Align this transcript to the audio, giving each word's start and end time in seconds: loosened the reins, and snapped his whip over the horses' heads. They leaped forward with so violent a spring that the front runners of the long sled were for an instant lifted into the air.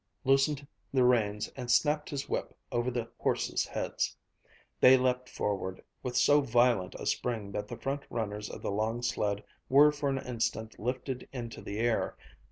loosened 0.23 0.65
the 0.91 1.03
reins, 1.03 1.47
and 1.55 1.69
snapped 1.69 2.09
his 2.09 2.27
whip 2.27 2.57
over 2.71 2.89
the 2.89 3.07
horses' 3.19 3.67
heads. 3.67 4.17
They 4.79 4.97
leaped 4.97 5.29
forward 5.29 5.83
with 6.01 6.17
so 6.17 6.41
violent 6.41 6.95
a 6.95 7.05
spring 7.05 7.51
that 7.51 7.67
the 7.67 7.77
front 7.77 8.01
runners 8.09 8.49
of 8.49 8.63
the 8.63 8.71
long 8.71 9.03
sled 9.03 9.43
were 9.69 9.91
for 9.91 10.09
an 10.09 10.17
instant 10.17 10.79
lifted 10.79 11.29
into 11.31 11.61
the 11.61 11.77
air. 11.77 12.17